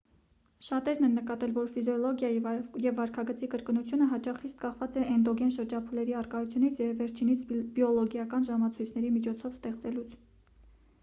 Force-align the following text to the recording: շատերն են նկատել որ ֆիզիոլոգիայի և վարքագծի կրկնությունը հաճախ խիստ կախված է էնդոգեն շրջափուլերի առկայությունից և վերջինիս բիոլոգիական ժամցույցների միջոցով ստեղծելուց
շատերն 0.67 1.07
են 1.07 1.11
նկատել 1.17 1.51
որ 1.57 1.67
ֆիզիոլոգիայի 1.75 2.39
և 2.85 2.95
վարքագծի 2.99 3.49
կրկնությունը 3.51 4.07
հաճախ 4.15 4.41
խիստ 4.45 4.59
կախված 4.65 4.97
է 5.03 5.05
էնդոգեն 5.17 5.53
շրջափուլերի 5.59 6.17
առկայությունից 6.23 6.83
և 6.85 6.97
վերջինիս 7.03 7.45
բիոլոգիական 7.79 8.49
ժամցույցների 8.51 9.13
միջոցով 9.21 9.59
ստեղծելուց 9.63 10.21